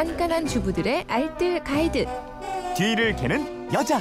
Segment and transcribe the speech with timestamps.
[0.00, 2.06] 깐깐한 주부들의 알뜰 가이드.
[2.74, 4.00] 뒤를 캐는 여자.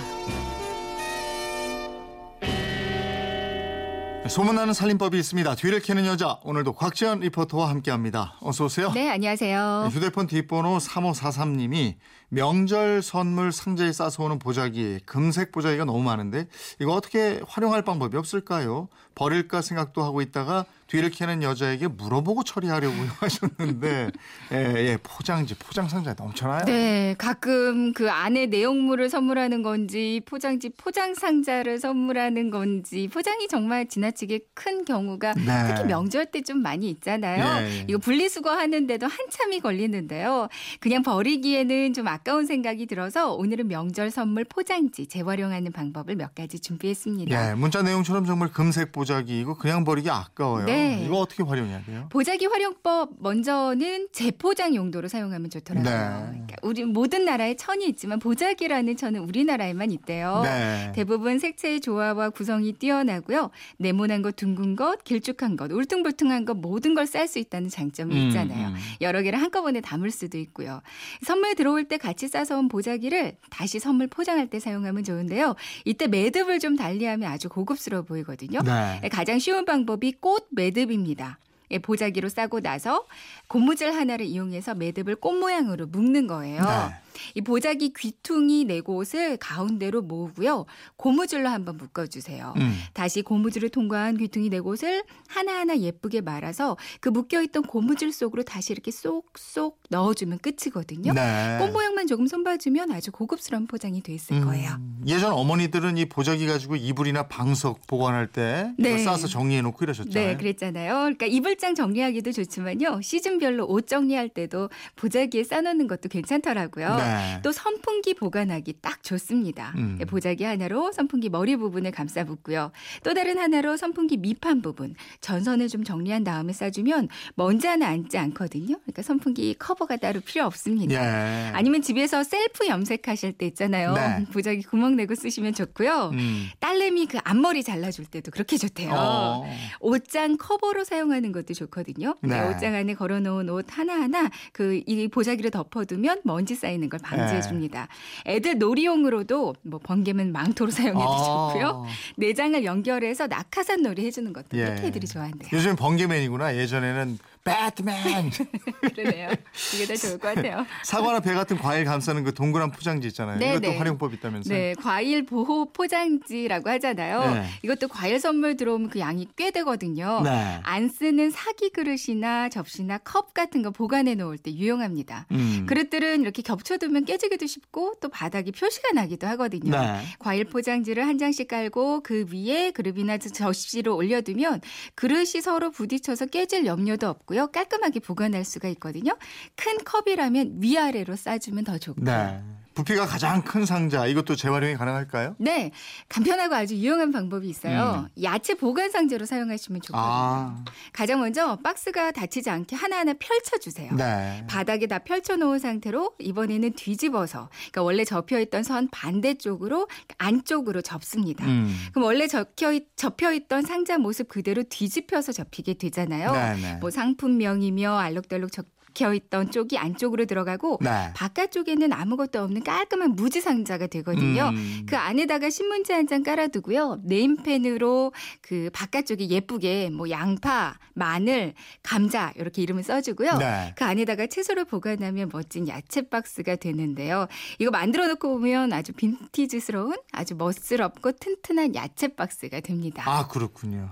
[4.30, 5.56] 소문나는 살림법이 있습니다.
[5.56, 8.38] 뒤를 캐는 여자 오늘도 곽지연 리포터와 함께합니다.
[8.40, 8.94] 어서 오세요.
[8.94, 9.90] 네, 안녕하세요.
[9.92, 11.96] 휴대폰 뒷번호 3543님이
[12.30, 16.48] 명절 선물 상자에 싸서 오는 보자기 금색 보자기가 너무 많은데
[16.80, 18.88] 이거 어떻게 활용할 방법이 없을까요?
[19.16, 24.12] 버릴까 생각도 하고 있다가 뒤를 캐는 여자에게 물어보고 처리하려고 하셨는데
[24.52, 26.66] 예, 예, 포장지 포장 상자에 넘쳐나요.
[26.66, 34.40] 네, 가끔 그 안에 내용물을 선물하는 건지 포장지 포장 상자를 선물하는 건지 포장이 정말 지나치게
[34.56, 35.68] 큰 경우가 네.
[35.68, 37.64] 특히 명절 때 좀 많이 있잖아요.
[37.64, 37.86] 예, 예.
[37.88, 40.48] 이거 분리수거 하는데도 한참이 걸리는데요.
[40.80, 47.52] 그냥 버리기에는 좀 아까운 생각이 들어서 오늘은 명절 선물 포장지 재활용하는 방법을 몇 가지 준비했습니다.
[47.52, 50.66] 예, 문자 내용처럼 정말 금색 보자기 이거 그냥 버리기 아까워요.
[50.66, 50.79] 네.
[51.06, 52.08] 이거 어떻게 활용해야 돼요?
[52.10, 55.92] 보자기 활용법 먼저는 재포장 용도로 사용하면 좋더라고요.
[55.92, 56.28] 네.
[56.30, 60.42] 그러니까 우리 모든 나라에 천이 있지만 보자기라는 천은 우리나라에만 있대요.
[60.44, 60.92] 네.
[60.96, 63.50] 대부분 색채의 조화와 구성이 뛰어나고요.
[63.78, 68.28] 네모난 것, 둥근 것, 길쭉한 것, 울퉁불퉁한 것 모든 걸 쌀 수 있다는 장점이 음,
[68.28, 68.68] 있잖아요.
[68.70, 68.76] 음.
[69.02, 70.80] 여러 개를 한꺼번에 담을 수도 있고요.
[71.24, 75.56] 선물 들어올 때 같이 싸서 온 보자기를 다시 선물 포장할 때 사용하면 좋은데요.
[75.86, 78.60] 이때 매듭을 좀 달리하면 아주 고급스러워 보이거든요.
[78.62, 79.10] 네.
[79.10, 81.38] 가장 쉬운 방법이 꽃 매듭 입니다.
[81.72, 83.06] 예, 보자기로 싸고 나서
[83.48, 86.64] 고무줄 하나를 이용해서 매듭을 꽃 모양으로 묶는 거예요.
[86.64, 87.09] 네.
[87.36, 90.66] 이 보자기 귀퉁이 네 곳을 가운데로 모으고요.
[90.98, 92.54] 고무줄로 한번 묶어주세요.
[92.58, 92.74] 음.
[92.94, 98.92] 다시 고무줄을 통과한 귀퉁이 네 곳을 하나하나 예쁘게 말아서 그 묶여있던 고무줄 속으로 다시 이렇게
[98.92, 101.14] 쏙쏙 넣어주면 끝이거든요.
[101.14, 101.58] 네.
[101.60, 104.72] 꽃 모양만 조금 손봐주면 아주 고급스러운 포장이 돼 있을 거예요.
[104.72, 108.98] 음, 예전 어머니들은 이 보자기 가지고 이불이나 방석 보관할 때 네.
[108.98, 110.28] 싸서 정리해 놓고 이러셨잖아요.
[110.28, 110.94] 네, 그랬잖아요.
[110.94, 113.02] 그러니까 이불장 정리하기도 좋지만요.
[113.02, 116.96] 시즌별로 옷 정리할 때도 보자기에 싸놓는 것도 괜찮더라고요.
[117.04, 117.40] 네.
[117.44, 119.74] 또 선풍기 보관하기 딱 좋습니다.
[119.78, 119.96] 음.
[120.00, 122.72] 네, 보자기 하나로 선풍기 머리 부분을 감싸 붙고요.
[123.04, 128.78] 또 다른 하나로 선풍기 밑판 부분, 전선을 좀 정리한 다음에 싸주면 먼지 하나 앉지 않거든요.
[128.80, 130.96] 그러니까 선풍기 커버가 따로 필요 없습니다.
[130.96, 131.52] 예.
[131.54, 133.94] 아니면 집에서 셀프 염색하실 때 있잖아요.
[133.94, 134.26] 네.
[134.34, 136.12] 보자기 구멍 내고 쓰시면 좋고요.
[136.14, 136.48] 음.
[136.60, 138.92] 딸내미 그 앞머리 잘라줄 때도 그렇게 좋대요.
[138.94, 139.46] 어.
[139.80, 142.16] 옷장 커버로 사용하는 것도 좋거든요.
[142.22, 142.42] 네.
[142.42, 147.48] 네, 옷장 안에 걸어놓은 옷 하나하나 그 이 보자기를 덮어두면 먼지 쌓이는 걸 방지해 네.
[147.48, 147.88] 줍니다.
[148.26, 151.54] 애들 놀이용으로도 뭐 번개면 망토로 사용해도 아.
[151.54, 151.86] 좋고요.
[152.18, 154.62] 내장을 연결해서 낙하산 놀이 해주는 것도 예.
[154.62, 155.50] 이렇게 애들이 좋아한대요.
[155.54, 156.56] 요즘 번개맨이구나.
[156.58, 158.32] 예전에는 배트맨.
[158.96, 159.30] 그러네요.
[159.74, 160.66] 이게 더 좋을 것 같아요.
[160.84, 163.40] 사과나 배 같은 과일 감싸는 그 동그란 포장지 있잖아요.
[163.40, 163.78] 네, 이것도 네.
[163.78, 164.58] 활용법 있다면서요?
[164.58, 167.34] 네, 과일 보호 포장지라고 하잖아요.
[167.34, 167.46] 네.
[167.64, 170.22] 이것도 과일 선물 들어오면 그 양이 꽤 되거든요.
[170.24, 170.60] 네.
[170.64, 175.26] 안 쓰는 사기 그릇이나 접시나 컵 같은 거 보관해 놓을 때 유용합니다.
[175.32, 175.66] 음.
[175.68, 179.72] 그릇들은 이렇게 겹쳐두면 깨지기도 쉽고 또 바닥이 표시가 나기도 하거든요.
[179.72, 180.02] 네.
[180.20, 184.62] 과일 포장지를 한 장씩 깔고 그 위에 그릇이나 접시를 올려두면
[184.96, 187.48] 그릇이 서로 부딪혀서 깨질 염려도 없고 요.
[187.48, 189.18] 깔끔하게 보관할 수가 있거든요.
[189.56, 192.06] 큰 컵이라면 위아래로 싸주면 더 좋고요.
[192.06, 192.42] 네.
[192.80, 195.36] 부피가 가장 큰 상자 이것도 재활용이 가능할까요?
[195.38, 195.72] 네,
[196.08, 198.08] 간편하고 아주 유용한 방법이 있어요.
[198.24, 200.02] 야채 보관 상자로 사용하시면 좋거든요.
[200.02, 200.10] 음.
[200.10, 200.66] 아.
[200.94, 203.94] 가장 먼저 박스가 닫히지 않게 하나하나 펼쳐주세요.
[203.96, 204.46] 네.
[204.48, 211.46] 바닥에 다 펼쳐놓은 상태로 이번에는 뒤집어서 그러니까 원래 접혀있던 선 반대쪽으로 안쪽으로 접습니다.
[211.46, 211.76] 음.
[211.92, 216.32] 그럼 원래 접혀, 접혀있던 상자 모습 그대로 뒤집혀서 접히게 되잖아요.
[216.32, 216.78] 네, 네.
[216.80, 221.12] 뭐 상품명이며 알록달록 적 혀있던 쪽이 안쪽으로 들어가고 네.
[221.16, 224.50] 바깥쪽에는 아무것도 없는 깔끔한 무지 상자가 되거든요.
[224.52, 224.86] 음.
[224.88, 227.02] 그 안에다가 신문지 한 장 깔아두고요.
[227.04, 233.38] 네임펜으로 그 바깥쪽에 예쁘게 뭐 양파, 마늘, 감자 이렇게 이름을 써주고요.
[233.38, 233.74] 네.
[233.76, 237.28] 그 안에다가 채소를 보관하면 멋진 야채 박스가 되는데요.
[237.60, 243.04] 이거 만들어 놓고 보면 아주 빈티지스러운 아주 멋스럽고 튼튼한 야채 박스가 됩니다.
[243.06, 243.92] 아 그렇군요.